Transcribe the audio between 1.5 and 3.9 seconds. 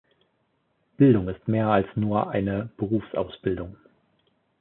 als nur eine Berufsausbildung.